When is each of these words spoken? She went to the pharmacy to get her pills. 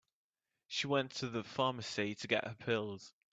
She 0.65 0.87
went 0.87 1.11
to 1.17 1.29
the 1.29 1.43
pharmacy 1.43 2.15
to 2.15 2.27
get 2.27 2.47
her 2.47 2.55
pills. 2.55 3.13